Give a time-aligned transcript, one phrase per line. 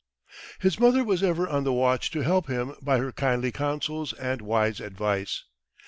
[0.59, 4.41] His mother was ever on the watch to help him by her kindly counsels and
[4.41, 5.43] wise advice.